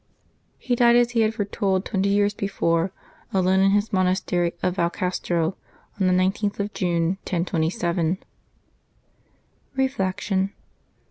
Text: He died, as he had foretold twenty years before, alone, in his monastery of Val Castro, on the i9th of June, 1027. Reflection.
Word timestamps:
He 0.57 0.75
died, 0.75 0.95
as 0.95 1.11
he 1.11 1.21
had 1.21 1.35
foretold 1.35 1.85
twenty 1.85 2.09
years 2.09 2.33
before, 2.33 2.91
alone, 3.31 3.59
in 3.59 3.69
his 3.69 3.93
monastery 3.93 4.55
of 4.63 4.77
Val 4.77 4.89
Castro, 4.89 5.55
on 5.99 6.07
the 6.07 6.13
i9th 6.13 6.59
of 6.59 6.73
June, 6.73 7.19
1027. 7.29 8.17
Reflection. 9.75 10.53